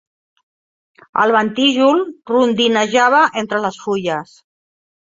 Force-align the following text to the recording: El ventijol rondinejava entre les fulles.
El 1.25 1.33
ventijol 1.35 2.03
rondinejava 2.33 3.23
entre 3.45 3.65
les 3.71 3.81
fulles. 3.87 4.39